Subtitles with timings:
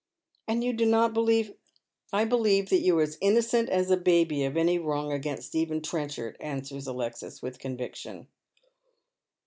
[0.47, 1.53] "And you do not believe
[2.11, 5.79] ""I believe that you are as innocent as a baby of any wrong against Stephen
[5.79, 8.27] Trenchard," answers Alexis with conviction.